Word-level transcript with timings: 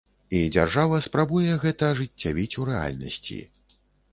І 0.37 0.37
дзяржава 0.55 1.01
спрабуе 1.07 1.53
гэта 1.65 1.91
ажыццявіць 1.91 2.59
у 2.63 2.67
рэальнасці. 2.71 3.39